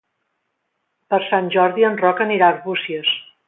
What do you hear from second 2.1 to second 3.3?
anirà a Arbúcies.